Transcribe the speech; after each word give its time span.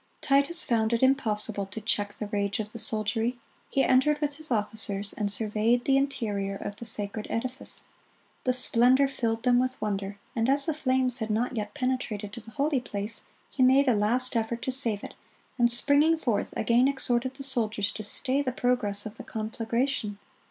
"Titus 0.19 0.63
found 0.63 0.93
it 0.93 1.03
impossible 1.03 1.67
to 1.67 1.79
check 1.79 2.15
the 2.15 2.25
rage 2.25 2.59
of 2.59 2.71
the 2.71 2.79
soldiery; 2.79 3.37
he 3.69 3.83
entered 3.83 4.19
with 4.19 4.37
his 4.37 4.49
officers, 4.49 5.13
and 5.13 5.31
surveyed 5.31 5.85
the 5.85 5.95
interior 5.95 6.55
of 6.55 6.77
the 6.77 6.85
sacred 6.85 7.27
edifice. 7.29 7.83
The 8.43 8.51
splendor 8.51 9.07
filled 9.07 9.43
them 9.43 9.59
with 9.59 9.79
wonder; 9.79 10.17
and 10.35 10.49
as 10.49 10.65
the 10.65 10.73
flames 10.73 11.19
had 11.19 11.29
not 11.29 11.55
yet 11.55 11.75
penetrated 11.75 12.33
to 12.33 12.39
the 12.41 12.49
holy 12.49 12.79
place, 12.81 13.25
he 13.51 13.61
made 13.61 13.87
a 13.87 13.93
last 13.93 14.35
effort 14.35 14.63
to 14.63 14.71
save 14.71 15.03
it, 15.03 15.13
and 15.59 15.69
springing 15.69 16.17
forth, 16.17 16.51
again 16.57 16.87
exhorted 16.87 17.35
the 17.35 17.43
soldiers 17.43 17.91
to 17.91 18.01
stay 18.01 18.41
the 18.41 18.51
progress 18.51 19.05
of 19.05 19.17
the 19.17 19.23
conflagration. 19.23 20.17